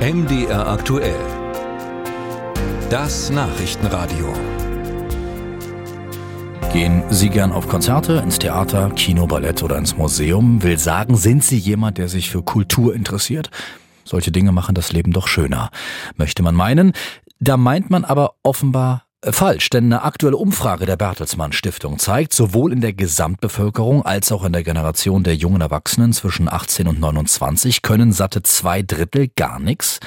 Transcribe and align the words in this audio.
MDR 0.00 0.66
aktuell. 0.66 1.20
Das 2.88 3.28
Nachrichtenradio. 3.28 4.32
Gehen 6.72 7.02
Sie 7.10 7.28
gern 7.28 7.52
auf 7.52 7.68
Konzerte, 7.68 8.14
ins 8.14 8.38
Theater, 8.38 8.88
Kino, 8.96 9.26
Ballett 9.26 9.62
oder 9.62 9.76
ins 9.76 9.98
Museum? 9.98 10.62
Will 10.62 10.78
sagen, 10.78 11.16
sind 11.16 11.44
Sie 11.44 11.58
jemand, 11.58 11.98
der 11.98 12.08
sich 12.08 12.30
für 12.30 12.42
Kultur 12.42 12.94
interessiert? 12.94 13.50
Solche 14.02 14.32
Dinge 14.32 14.52
machen 14.52 14.74
das 14.74 14.90
Leben 14.90 15.12
doch 15.12 15.28
schöner, 15.28 15.68
möchte 16.16 16.42
man 16.42 16.54
meinen. 16.54 16.94
Da 17.38 17.58
meint 17.58 17.90
man 17.90 18.06
aber 18.06 18.36
offenbar 18.42 19.04
Falsch, 19.22 19.68
denn 19.68 19.84
eine 19.84 20.02
aktuelle 20.02 20.38
Umfrage 20.38 20.86
der 20.86 20.96
Bertelsmann 20.96 21.52
Stiftung 21.52 21.98
zeigt, 21.98 22.32
sowohl 22.32 22.72
in 22.72 22.80
der 22.80 22.94
Gesamtbevölkerung 22.94 24.02
als 24.02 24.32
auch 24.32 24.44
in 24.44 24.54
der 24.54 24.62
Generation 24.62 25.24
der 25.24 25.36
jungen 25.36 25.60
Erwachsenen 25.60 26.14
zwischen 26.14 26.50
18 26.50 26.88
und 26.88 27.00
29 27.00 27.82
können 27.82 28.14
satte 28.14 28.42
zwei 28.42 28.80
Drittel 28.80 29.28
gar 29.36 29.60
nichts 29.60 30.00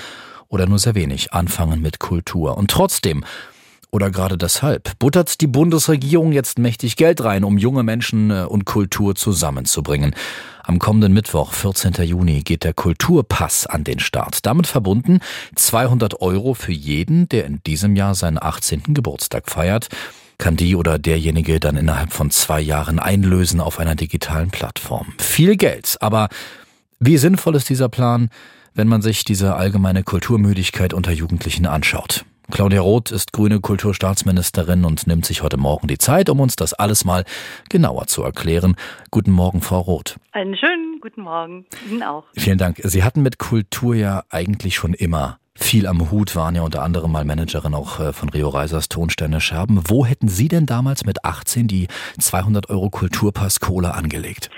oder 0.48 0.66
nur 0.66 0.80
sehr 0.80 0.96
wenig 0.96 1.32
anfangen 1.32 1.80
mit 1.80 2.00
Kultur. 2.00 2.58
Und 2.58 2.72
trotzdem 2.72 3.24
oder 3.94 4.10
gerade 4.10 4.40
deshalb 4.40 4.98
buttert 4.98 5.40
die 5.40 5.48
Bundesregierung 5.48 6.32
jetzt 6.32 6.58
mächtig 6.58 6.96
Geld 6.96 7.24
rein, 7.24 7.44
um 7.44 7.60
junge 7.60 7.84
Menschen 7.84 8.32
äh, 8.32 8.46
und 8.50 8.66
Kultur 8.66 9.14
zusammenzubringen. 9.14 10.16
Am 10.64 10.80
kommenden 10.80 11.14
Mittwoch, 11.14 11.54
14. 11.54 11.94
Juni, 12.04 12.42
geht 12.42 12.64
der 12.64 12.74
Kulturpass 12.74 13.68
an 13.68 13.84
den 13.84 14.00
Start. 14.00 14.48
Damit 14.48 14.66
verbunden 14.66 15.20
200 15.56 16.22
Euro 16.22 16.56
für 16.56 16.72
jeden, 16.72 17.30
der 17.30 17.46
in 17.46 17.62
diesem 17.68 17.96
Jahr 17.96 18.16
seinen 18.16 18.42
18. 18.42 18.96
Geburtstag 18.96 19.52
feiert, 19.52 19.90
kann 20.40 20.56
die 20.56 20.76
oder 20.76 20.98
derjenige 20.98 21.60
dann 21.60 21.78
innerhalb 21.78 22.14
von 22.14 22.32
zwei 22.32 22.62
Jahren 22.62 22.98
einlösen 22.98 23.62
auf 23.62 23.80
einer 23.80 23.94
digitalen 23.94 24.50
Plattform. 24.50 25.14
Viel 25.20 25.56
Geld, 25.56 25.98
aber 26.00 26.30
wie 27.00 27.18
sinnvoll 27.18 27.56
ist 27.56 27.70
dieser 27.70 27.90
Plan, 27.90 28.32
wenn 28.74 28.88
man 28.88 29.04
sich 29.04 29.24
diese 29.24 29.56
allgemeine 29.56 30.02
Kulturmüdigkeit 30.02 30.96
unter 30.96 31.12
Jugendlichen 31.12 31.68
anschaut? 31.68 32.26
Claudia 32.52 32.82
Roth 32.82 33.12
ist 33.12 33.34
grüne 33.34 33.60
Kulturstaatsministerin 33.60 34.86
und 34.86 35.08
nimmt 35.08 35.26
sich 35.26 35.42
heute 35.44 35.58
Morgen 35.58 35.88
die 35.88 35.98
Zeit, 35.98 36.30
um 36.30 36.40
uns 36.40 36.56
das 36.56 36.74
alles 36.74 37.06
mal 37.06 37.24
genauer 37.70 38.08
zu 38.08 38.24
erklären. 38.24 38.76
Guten 39.12 39.32
Morgen, 39.32 39.62
Frau 39.62 39.80
Roth. 39.80 40.18
Einen 40.32 40.56
schönen 40.58 41.00
guten 41.02 41.22
Morgen. 41.22 41.66
Ihnen 41.90 42.04
auch. 42.04 42.26
Vielen 42.36 42.58
Dank. 42.58 42.80
Sie 42.84 43.04
hatten 43.04 43.22
mit 43.22 43.38
Kultur 43.40 43.96
ja 43.96 44.24
eigentlich 44.30 44.76
schon 44.76 44.94
immer 44.94 45.40
viel 45.56 45.88
am 45.88 46.12
Hut, 46.12 46.36
waren 46.36 46.56
ja 46.56 46.64
unter 46.64 46.84
anderem 46.84 47.12
mal 47.12 47.26
Managerin 47.26 47.74
auch 47.74 48.00
äh, 48.00 48.12
von 48.12 48.30
Rio 48.30 48.50
Reisers 48.50 48.90
Tonsterne 48.90 49.40
Scherben. 49.40 49.82
Wo 49.88 50.06
hätten 50.06 50.28
Sie 50.28 50.48
denn 50.48 50.66
damals 50.66 51.06
mit 51.06 51.24
18 51.24 51.68
die 51.68 51.88
200 52.20 52.70
Euro 52.70 52.90
Kulturpass 52.90 53.60
Kohle 53.60 53.94
angelegt? 53.94 54.50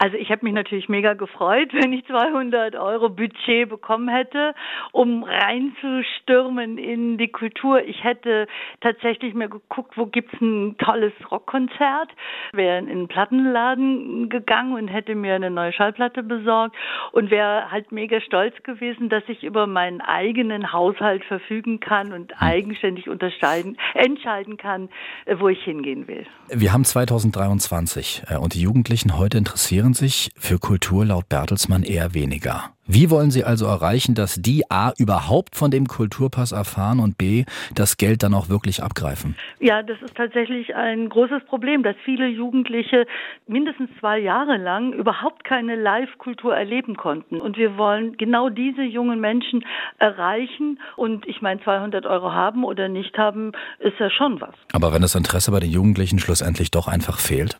Also 0.00 0.16
ich 0.16 0.30
habe 0.30 0.46
mich 0.46 0.54
natürlich 0.54 0.88
mega 0.88 1.12
gefreut, 1.12 1.68
wenn 1.74 1.92
ich 1.92 2.06
200 2.06 2.74
Euro 2.74 3.10
Budget 3.10 3.68
bekommen 3.68 4.08
hätte, 4.08 4.54
um 4.92 5.24
reinzustürmen 5.24 6.78
in 6.78 7.18
die 7.18 7.28
Kultur. 7.28 7.84
Ich 7.84 8.02
hätte 8.02 8.46
tatsächlich 8.80 9.34
mir 9.34 9.50
geguckt, 9.50 9.98
wo 9.98 10.06
gibt's 10.06 10.32
ein 10.40 10.76
tolles 10.78 11.12
Rockkonzert, 11.30 12.08
wäre 12.52 12.78
in 12.78 12.88
einen 12.88 13.08
Plattenladen 13.08 14.30
gegangen 14.30 14.72
und 14.72 14.88
hätte 14.88 15.14
mir 15.14 15.34
eine 15.34 15.50
neue 15.50 15.74
Schallplatte 15.74 16.22
besorgt 16.22 16.74
und 17.12 17.30
wäre 17.30 17.70
halt 17.70 17.92
mega 17.92 18.22
stolz 18.22 18.54
gewesen, 18.62 19.10
dass 19.10 19.24
ich 19.28 19.44
über 19.44 19.66
meinen 19.66 20.00
eigenen 20.00 20.72
Haushalt 20.72 21.24
verfügen 21.24 21.78
kann 21.78 22.14
und 22.14 22.32
hm. 22.32 22.38
eigenständig 22.40 23.10
unterscheiden, 23.10 23.76
entscheiden 23.92 24.56
kann, 24.56 24.88
äh, 25.26 25.36
wo 25.38 25.48
ich 25.48 25.62
hingehen 25.62 26.08
will. 26.08 26.26
Wir 26.48 26.72
haben 26.72 26.84
2023 26.84 28.22
äh, 28.30 28.38
und 28.38 28.54
die 28.54 28.62
Jugendlichen 28.62 29.18
heute 29.18 29.36
interessieren 29.36 29.89
interessieren 29.90 30.10
sich 30.10 30.30
für 30.36 30.58
Kultur 30.58 31.04
laut 31.04 31.28
Bertelsmann 31.28 31.82
eher 31.82 32.14
weniger. 32.14 32.72
Wie 32.86 33.08
wollen 33.08 33.30
Sie 33.30 33.44
also 33.44 33.66
erreichen, 33.66 34.16
dass 34.16 34.34
die 34.34 34.68
A 34.68 34.92
überhaupt 34.98 35.54
von 35.54 35.70
dem 35.70 35.86
Kulturpass 35.86 36.50
erfahren 36.50 36.98
und 36.98 37.16
B 37.18 37.44
das 37.72 37.96
Geld 37.98 38.24
dann 38.24 38.34
auch 38.34 38.48
wirklich 38.48 38.82
abgreifen? 38.82 39.36
Ja, 39.60 39.84
das 39.84 40.02
ist 40.02 40.16
tatsächlich 40.16 40.74
ein 40.74 41.08
großes 41.08 41.44
Problem, 41.44 41.84
dass 41.84 41.94
viele 42.04 42.26
Jugendliche 42.26 43.06
mindestens 43.46 43.90
zwei 44.00 44.18
Jahre 44.18 44.56
lang 44.56 44.92
überhaupt 44.92 45.44
keine 45.44 45.76
Live-Kultur 45.76 46.56
erleben 46.56 46.96
konnten. 46.96 47.40
Und 47.40 47.56
wir 47.56 47.76
wollen 47.76 48.16
genau 48.16 48.48
diese 48.48 48.82
jungen 48.82 49.20
Menschen 49.20 49.64
erreichen. 49.98 50.80
Und 50.96 51.28
ich 51.28 51.42
meine, 51.42 51.62
200 51.62 52.06
Euro 52.06 52.32
haben 52.32 52.64
oder 52.64 52.88
nicht 52.88 53.16
haben, 53.16 53.52
ist 53.78 54.00
ja 54.00 54.10
schon 54.10 54.40
was. 54.40 54.54
Aber 54.72 54.92
wenn 54.92 55.02
das 55.02 55.14
Interesse 55.14 55.52
bei 55.52 55.60
den 55.60 55.70
Jugendlichen 55.70 56.18
schlussendlich 56.18 56.72
doch 56.72 56.88
einfach 56.88 57.20
fehlt? 57.20 57.56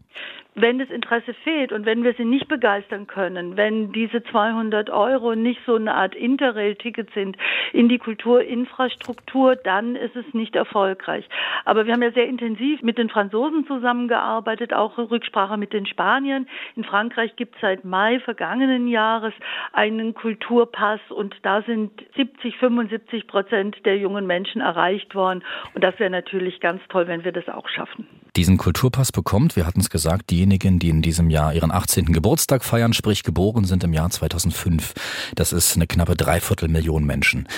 Wenn 0.55 0.78
das 0.78 0.91
Interesse 0.91 1.34
fehlt 1.34 1.72
und 1.72 1.87
wenn 1.87 2.03
wir 2.03 2.15
sie 2.15 2.25
nicht 2.25 2.49
begeistern 2.49 3.06
können, 3.06 3.56
wenn 3.56 3.93
diese 3.93 4.22
200 4.22 4.91
Euro 4.91 5.34
nicht 5.34 5.61
so 5.65 5.77
eine 5.77 5.94
Art 5.94 6.15
Interrail-Ticket 6.15 7.11
sind 7.15 7.37
in 7.72 7.88
die 7.88 7.99
Kulturinfrastruktur, 7.99 9.56
dann 9.56 9.97
ist 9.97 10.16
es 10.16 10.25
nicht 10.34 10.56
erfolgreich. 10.56 11.28
Aber 11.65 11.87
wir 11.87 11.93
haben 11.93 12.03
ja 12.03 12.12
sehr 12.12 12.27
intensiv 12.27 12.83
mit 12.83 12.99
den 12.99 13.09
Franzosen 13.09 13.66
zusammengearbeitet, 13.66 14.72
auch 14.72 14.99
Rücksprache 14.99 15.56
mit 15.56 15.72
den 15.72 15.87
Spaniern. 15.87 16.49
In 16.77 16.84
Frankreich 16.84 17.37
gibt 17.37 17.55
es 17.55 17.60
seit 17.60 17.84
Mai 17.84 18.21
vergangenen 18.21 18.89
Jahres 18.89 19.34
einen 19.72 20.15
Kulturpass 20.15 21.00
und 21.10 21.37
da 21.43 21.62
sind 21.62 21.91
70, 22.16 22.56
75 22.56 23.27
Prozent 23.27 23.77
der 23.84 23.99
jungen 23.99 24.27
Menschen 24.27 24.60
erreicht 24.60 25.15
worden. 25.15 25.44
Und 25.75 25.84
das 25.84 25.99
wäre 25.99 26.10
natürlich 26.10 26.60
ganz 26.60 26.83
toll, 26.89 27.06
wenn 27.06 27.25
wir 27.25 27.33
das 27.33 27.49
auch 27.49 27.69
schaffen. 27.69 28.06
Diesen 28.37 28.59
Kulturpass 28.59 29.13
bekommt, 29.13 29.57
wir 29.57 29.67
hatten 29.67 29.81
es 29.81 29.91
gesagt, 29.91 30.31
diejenigen, 30.31 30.79
die 30.79 30.89
in 30.89 31.03
diesem 31.03 31.31
Jahr 31.31 31.53
ihren 31.55 31.73
18. 31.73 32.13
Geburtstag 32.13 32.65
feiern, 32.65 32.93
sprich 32.93 33.23
geboren 33.23 33.65
sind 33.65 33.83
im 33.85 33.93
Jahr 33.93 34.11
2005. 34.11 34.95
Das 35.35 35.53
ist 35.53 35.77
eine 35.77 35.87
knappe 35.87 36.17
Dreiviertelmillion 36.17 37.05
Menschen. 37.05 37.49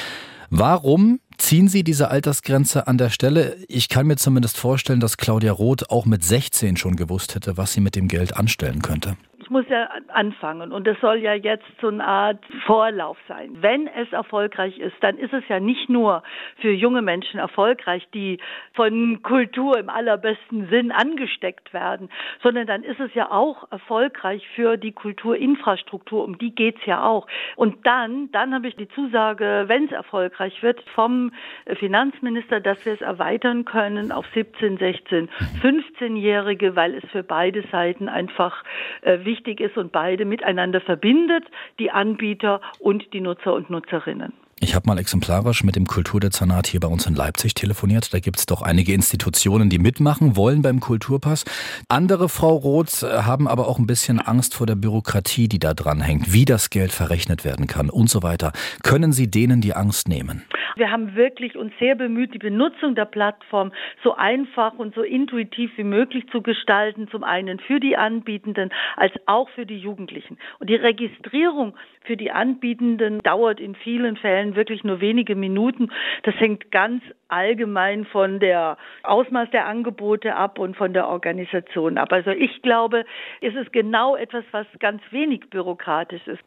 Warum 0.49 1.21
ziehen 1.38 1.69
Sie 1.69 1.82
diese 1.82 2.11
Altersgrenze 2.11 2.87
an 2.87 2.99
der 2.99 3.11
Stelle? 3.11 3.56
Ich 3.69 3.88
kann 3.88 4.06
mir 4.06 4.16
zumindest 4.16 4.59
vorstellen, 4.59 5.00
dass 5.00 5.16
Claudia 5.16 5.53
Roth 5.53 5.91
auch 5.91 6.05
mit 6.05 6.25
16 6.25 6.77
schon 6.77 6.97
gewusst 6.97 7.34
hätte, 7.34 7.56
was 7.56 7.72
sie 7.72 7.81
mit 7.81 7.97
dem 7.97 8.09
Geld 8.09 8.37
anstellen 8.37 8.82
könnte 8.82 9.16
muss 9.52 9.68
ja 9.68 9.88
anfangen 10.08 10.72
und 10.72 10.88
es 10.88 10.98
soll 11.00 11.18
ja 11.18 11.34
jetzt 11.34 11.66
so 11.80 11.88
eine 11.88 12.04
Art 12.04 12.44
Vorlauf 12.66 13.18
sein. 13.28 13.50
Wenn 13.60 13.86
es 13.86 14.10
erfolgreich 14.12 14.78
ist, 14.78 14.96
dann 15.00 15.18
ist 15.18 15.32
es 15.32 15.44
ja 15.48 15.60
nicht 15.60 15.88
nur 15.88 16.22
für 16.60 16.72
junge 16.72 17.02
Menschen 17.02 17.38
erfolgreich, 17.38 18.08
die 18.14 18.38
von 18.74 19.22
Kultur 19.22 19.78
im 19.78 19.88
allerbesten 19.88 20.68
Sinn 20.68 20.90
angesteckt 20.90 21.72
werden, 21.74 22.08
sondern 22.42 22.66
dann 22.66 22.82
ist 22.82 22.98
es 22.98 23.12
ja 23.14 23.30
auch 23.30 23.70
erfolgreich 23.70 24.46
für 24.54 24.76
die 24.76 24.92
Kulturinfrastruktur, 24.92 26.24
um 26.24 26.38
die 26.38 26.54
geht's 26.54 26.84
ja 26.86 27.04
auch. 27.04 27.26
Und 27.56 27.86
dann, 27.86 28.30
dann 28.32 28.54
habe 28.54 28.69
ich 28.69 28.76
die 28.76 28.88
Zusage, 28.88 29.64
wenn 29.66 29.84
es 29.84 29.92
erfolgreich 29.92 30.62
wird, 30.62 30.82
vom 30.94 31.32
Finanzminister, 31.78 32.60
dass 32.60 32.84
wir 32.86 32.94
es 32.94 33.02
erweitern 33.02 33.64
können 33.64 34.12
auf 34.12 34.24
17, 34.34 34.78
16, 34.78 35.28
15-Jährige, 35.62 36.74
weil 36.74 36.94
es 36.94 37.04
für 37.10 37.22
beide 37.22 37.62
Seiten 37.70 38.08
einfach 38.08 38.64
äh, 39.02 39.24
wichtig 39.24 39.41
wichtig 39.42 39.60
ist 39.60 39.76
und 39.76 39.92
beide 39.92 40.25
miteinander 40.25 40.80
verbindet, 40.80 41.44
die 41.78 41.91
Anbieter 41.91 42.60
und 42.78 43.12
die 43.12 43.20
Nutzer 43.20 43.54
und 43.54 43.70
Nutzerinnen. 43.70 44.32
Ich 44.65 44.77
habe 44.77 44.87
mal 44.87 44.97
exemplarisch 44.97 45.65
mit 45.65 45.75
dem 45.75 45.89
Kulturdezernat 45.89 46.69
hier 46.69 46.78
bei 46.78 46.87
uns 46.87 47.05
in 47.09 47.17
Leipzig 47.17 47.55
telefoniert. 47.55 48.15
Da 48.15 48.21
gibt 48.21 48.39
es 48.39 48.47
doch 48.47 48.62
einige 48.62 48.93
Institutionen, 48.93 49.71
die 49.71 49.81
mitmachen 49.81 50.37
wollen 50.37 50.62
beim 50.62 50.78
Kulturpass. 50.78 51.45
Andere, 51.89 52.28
Frau 52.28 52.55
Roth, 52.55 53.03
haben 53.03 53.49
aber 53.49 53.67
auch 53.67 53.81
ein 53.81 53.89
bisschen 53.89 54.21
Angst 54.21 54.55
vor 54.55 54.69
der 54.69 54.77
Bürokratie, 54.77 55.49
die 55.49 55.59
da 55.59 55.75
dran 55.75 56.00
hängt, 56.00 56.33
wie 56.33 56.45
das 56.45 56.71
Geld 56.71 56.93
verrechnet 56.93 57.45
werden 57.45 57.67
kann 57.67 57.91
und 57.91 58.09
so 58.09 58.23
weiter. 58.23 58.53
Können 58.84 59.11
Sie 59.11 59.28
denen 59.28 59.62
die 59.62 59.75
Angst 59.75 60.09
nehmen? 60.09 60.45
Wir 60.77 60.91
haben 60.91 61.15
wirklich 61.15 61.56
uns 61.56 61.73
sehr 61.79 61.94
bemüht, 61.94 62.33
die 62.34 62.39
Benutzung 62.39 62.94
der 62.94 63.05
Plattform 63.05 63.73
so 64.03 64.15
einfach 64.15 64.75
und 64.75 64.94
so 64.94 65.03
intuitiv 65.03 65.71
wie 65.77 65.84
möglich 65.84 66.25
zu 66.31 66.41
gestalten, 66.41 67.09
zum 67.09 67.25
einen 67.25 67.59
für 67.59 67.79
die 67.79 67.97
Anbietenden 67.97 68.71
als 68.97 69.12
auch 69.27 69.49
für 69.50 69.67
die 69.67 69.79
Jugendlichen. 69.79 70.39
Und 70.61 70.71
die 70.71 70.77
Registrierung 70.77 71.75
für 72.05 72.17
die 72.17 72.31
Anbietenden 72.31 73.21
dauert 73.21 73.61
in 73.61 73.75
vielen 73.75 74.17
Fällen 74.17 74.51
wirklich 74.56 74.84
nur 74.84 75.00
wenige 75.00 75.34
Minuten. 75.34 75.90
Das 76.22 76.34
hängt 76.37 76.70
ganz 76.70 77.02
allgemein 77.28 78.04
von 78.06 78.40
der 78.40 78.76
Ausmaß 79.02 79.50
der 79.50 79.66
Angebote 79.66 80.34
ab 80.34 80.58
und 80.58 80.76
von 80.76 80.93
der 80.93 81.08
Organisation 81.08 81.99
ab. 81.99 82.12
Also 82.12 82.31
ich 82.31 82.62
glaube, 82.62 83.04
es 83.40 83.54
ist 83.54 83.72
genau 83.72 84.16
etwas, 84.16 84.44
was 84.52 84.66
ganz 84.78 85.02
wenig 85.10 85.49
bürokratisch 85.50 86.26
ist. 86.26 86.43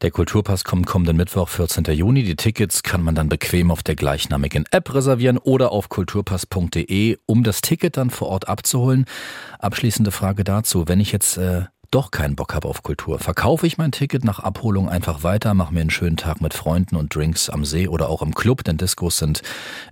Der 0.00 0.12
Kulturpass 0.12 0.62
kommt 0.62 0.86
kommenden 0.86 1.16
Mittwoch, 1.16 1.48
14. 1.48 1.82
Juni. 1.92 2.22
Die 2.22 2.36
Tickets 2.36 2.84
kann 2.84 3.02
man 3.02 3.16
dann 3.16 3.28
bequem 3.28 3.72
auf 3.72 3.82
der 3.82 3.96
gleichnamigen 3.96 4.64
App 4.70 4.94
reservieren 4.94 5.38
oder 5.38 5.72
auf 5.72 5.88
kulturpass.de, 5.88 7.18
um 7.26 7.42
das 7.42 7.62
Ticket 7.62 7.96
dann 7.96 8.10
vor 8.10 8.28
Ort 8.28 8.48
abzuholen. 8.48 9.06
Abschließende 9.58 10.12
Frage 10.12 10.44
dazu. 10.44 10.86
Wenn 10.86 11.00
ich 11.00 11.10
jetzt 11.10 11.36
äh, 11.36 11.62
doch 11.90 12.10
keinen 12.10 12.36
Bock 12.36 12.54
habe 12.54 12.68
auf 12.68 12.82
Kultur, 12.82 13.18
verkaufe 13.18 13.66
ich 13.66 13.78
mein 13.78 13.92
Ticket 13.92 14.22
nach 14.22 14.40
Abholung 14.40 14.88
einfach 14.90 15.24
weiter, 15.24 15.54
mache 15.54 15.72
mir 15.72 15.80
einen 15.80 15.90
schönen 15.90 16.18
Tag 16.18 16.42
mit 16.42 16.52
Freunden 16.52 16.96
und 16.96 17.14
Drinks 17.14 17.48
am 17.48 17.64
See 17.64 17.88
oder 17.88 18.10
auch 18.10 18.20
im 18.20 18.34
Club, 18.34 18.62
denn 18.64 18.76
Diskos 18.76 19.18
sind 19.18 19.40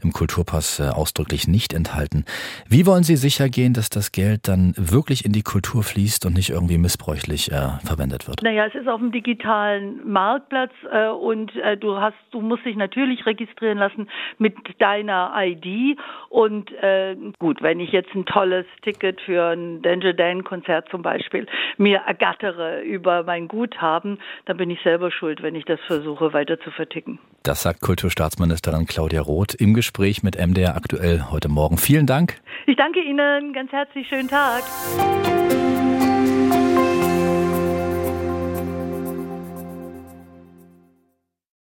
im 0.03 0.13
Kulturpass 0.13 0.79
äh, 0.79 0.91
ausdrücklich 0.91 1.49
nicht 1.49 1.73
enthalten. 1.73 2.25
Wie 2.69 2.85
wollen 2.87 3.03
Sie 3.03 3.17
sicher 3.17 3.49
gehen, 3.49 3.73
dass 3.73 3.89
das 3.89 4.13
Geld 4.13 4.47
dann 4.47 4.75
wirklich 4.77 5.25
in 5.25 5.33
die 5.33 5.43
Kultur 5.43 5.83
fließt 5.83 6.27
und 6.27 6.35
nicht 6.35 6.51
irgendwie 6.51 6.77
missbräuchlich 6.77 7.51
äh, 7.51 7.79
verwendet 7.85 8.29
wird? 8.29 8.43
Naja, 8.43 8.67
es 8.67 8.75
ist 8.75 8.89
auf 8.89 9.01
dem 9.01 9.13
digitalen 9.13 10.07
Marktplatz 10.07 10.73
äh, 10.93 11.09
und 11.09 11.57
äh, 11.57 11.79
du 11.79 11.97
hast, 11.97 12.17
du 12.31 12.43
musst 12.43 12.67
dich 12.67 12.77
natürlich 12.77 13.25
registrieren 13.25 13.79
lassen 13.79 14.09
mit 14.37 14.55
deiner 14.79 15.33
ID 15.35 15.99
und 16.29 16.71
äh, 16.83 17.17
gut, 17.39 17.63
wenn 17.63 17.81
ich 17.81 17.93
jetzt 17.93 18.15
ein 18.15 18.27
tolles 18.27 18.67
Ticket 18.83 19.19
für 19.23 19.53
ein 19.53 19.81
Danger 19.81 20.13
Dan 20.13 20.45
Konzert 20.45 20.89
zum 20.91 21.01
Beispiel 21.01 21.47
mir 21.87 21.99
ergattere 21.99 22.83
über 22.83 23.23
mein 23.23 23.47
Guthaben, 23.47 24.19
dann 24.47 24.57
bin 24.57 24.71
ich 24.71 24.81
selber 24.83 25.13
schuld, 25.13 25.41
wenn 25.43 25.55
ich 25.55 25.65
das 25.67 25.79
versuche 25.87 26.33
weiter 26.33 26.59
zu 26.59 26.73
verticken. 26.73 27.21
Das 27.45 27.63
sagt 27.63 27.81
Kulturstaatsministerin 27.81 28.87
Claudia 28.87 29.21
Roth 29.21 29.55
im 29.55 29.73
Gespräch 29.73 30.25
mit 30.25 30.37
MDR 30.37 30.75
aktuell 30.75 31.27
heute 31.31 31.49
Morgen. 31.49 31.79
Vielen 31.79 32.07
Dank. 32.07 32.41
Ich 32.67 32.77
danke 32.77 33.01
Ihnen 33.01 33.53
ganz 33.53 33.71
herzlich. 33.71 34.09
Schönen 34.09 34.29
Tag. 34.29 34.65